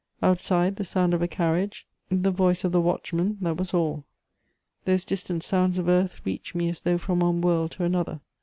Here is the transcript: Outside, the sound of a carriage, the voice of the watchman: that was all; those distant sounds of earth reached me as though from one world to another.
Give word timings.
Outside, 0.23 0.77
the 0.77 0.83
sound 0.83 1.13
of 1.13 1.21
a 1.21 1.27
carriage, 1.27 1.85
the 2.09 2.31
voice 2.31 2.63
of 2.63 2.71
the 2.71 2.81
watchman: 2.81 3.37
that 3.41 3.57
was 3.57 3.71
all; 3.71 4.03
those 4.85 5.05
distant 5.05 5.43
sounds 5.43 5.77
of 5.77 5.87
earth 5.87 6.21
reached 6.25 6.55
me 6.55 6.69
as 6.69 6.81
though 6.81 6.97
from 6.97 7.19
one 7.19 7.39
world 7.39 7.69
to 7.73 7.83
another. 7.83 8.19